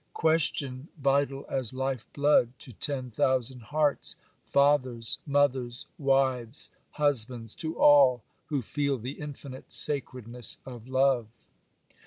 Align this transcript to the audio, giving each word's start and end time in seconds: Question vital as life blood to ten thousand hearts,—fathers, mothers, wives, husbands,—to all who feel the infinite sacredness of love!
Question 0.15 0.87
vital 0.97 1.45
as 1.47 1.73
life 1.73 2.11
blood 2.11 2.57
to 2.57 2.73
ten 2.73 3.11
thousand 3.11 3.61
hearts,—fathers, 3.61 5.19
mothers, 5.27 5.85
wives, 5.99 6.71
husbands,—to 6.93 7.77
all 7.77 8.23
who 8.47 8.63
feel 8.63 8.97
the 8.97 9.19
infinite 9.19 9.71
sacredness 9.71 10.57
of 10.65 10.87
love! 10.87 11.27